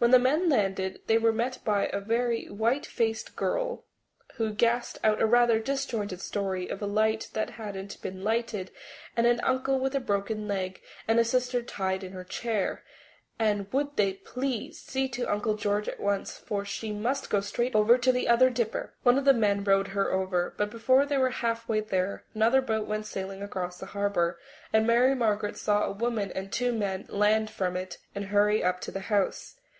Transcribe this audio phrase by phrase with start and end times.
[0.00, 3.84] When the men landed they were met by a very white faced little girl
[4.34, 8.70] who gasped out a rather disjointed story of a light that hadn't been lighted
[9.16, 12.84] and an uncle with a broken leg and a sister tied in her chair,
[13.40, 17.74] and would they please see to Uncle George at once, for she must go straight
[17.74, 18.94] over to the other Dipper?
[19.02, 22.86] One of the men rowed her over, but before they were halfway there another boat
[22.86, 24.38] went sailing across the harbour,
[24.72, 28.80] and Mary Margaret saw a woman and two men land from it and hurry up
[28.82, 29.56] to the house.